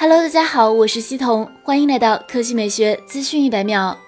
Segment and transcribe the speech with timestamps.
[0.00, 3.98] Hello，大家好，我是西彤，欢迎来到科技美学资讯一百秒。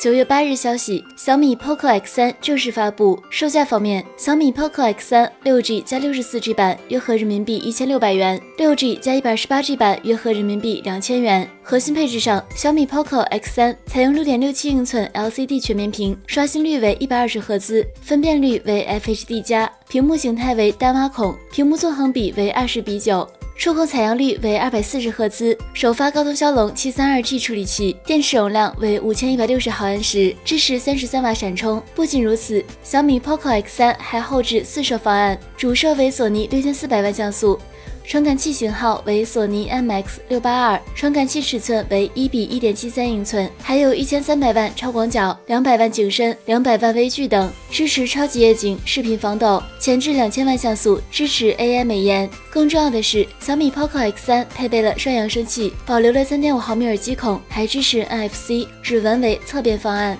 [0.00, 3.22] 九月八日消息，小米 Poco X3 正式发布。
[3.28, 11.46] 售价方面，小米 Poco X3 六 G 加六十四 G 版约合人民币一千六百元，六 G 加一百二十八 G 版约合人民币两千元。
[11.62, 23.28] 核心配置上，小米 Poco X3 采用六点六七英寸 LCD 全面屏，刷新率为一百二十赫兹，分辨率为 FHD 加，屏幕形态为单挖孔，屏幕纵横比为二十比九。
[23.60, 31.82] 触控采样率为二百四十赫兹，首发高通骁龙七三二 G 处理器，电池容量为五千一百六十毫安时，支持三十三瓦闪充。
[31.94, 37.60] 不仅如此，小米 Poco X 三还后置四摄方案，主摄为索尼六千四百万像素。
[38.10, 52.28] 传感器型号为索尼 MX 六八二，传感器尺寸为一比一点七三英寸，还有一千三百万超广角、两百万景深、两百万微距等，支持超级夜景、视频防抖，前置两千万像素，支持 AI 美颜。
[52.50, 60.18] 更重要的是，小米 Poco X3 配备了双扬声器，保留了三点五毫米耳机孔，还支持 NFC 指纹为侧边方案。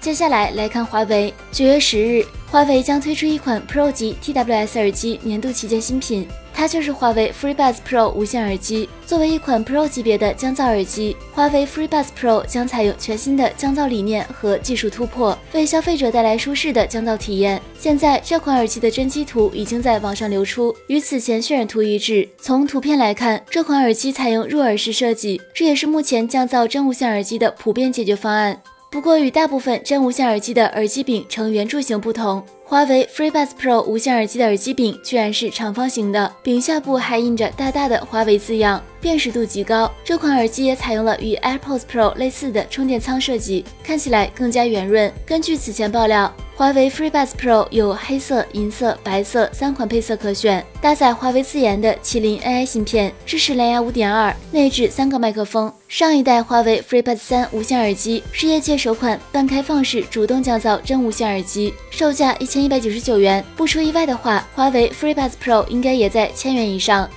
[0.00, 2.24] 接下来来看华为，九月十日。
[2.50, 8.88] 华为将推出一款 Pro 级 TWS 耳机年度旗舰新品，它就是华为 FreeBuds Pro 无线耳机。
[9.04, 17.60] 作为一款 Pro 级别的降噪耳机，华为 FreeBuds Pro 将采用全新的降噪理念和技术突破，为消费者带来舒适的降噪体验。
[17.78, 22.26] 现在这款耳机的真机图已经在网上流出，与此前渲染图一致。
[22.40, 28.62] 从图片来看，这款耳机采用入耳式设计，这也是目前降噪真无线耳机的普遍解决方案。
[28.90, 39.92] 不过，与大部分真无线耳机的耳机柄呈圆柱形不同，华为 FreeBuds Pro 无线耳机的耳机柄居然是长方形的，柄下部还印着大大的华为字样，辨识度极高。
[40.02, 45.12] 这款耳机也采用了与 AirPods Pro 类似的充电仓设计，看起来更加圆润。
[45.26, 46.34] 根据此前爆料。
[46.58, 55.72] 华为 FreeBuds Pro 有黑色、银色、白色三款配色可选，搭载华为自研的麒麟 AI 芯片，支持蓝牙5.2，内置三个麦克风。
[55.86, 63.44] 上一代华为 FreeBuds 3无线耳机是业界首款半开放式主动降噪真无线耳机，售价一千一百九十九元。
[63.56, 67.08] 不出意外的话，华为 FreeBuds Pro 应该也在千元以上。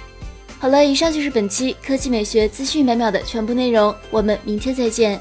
[0.59, 5.19] 好了，以上就是本期科技美学资讯每秒的全部内容，我们明天再见。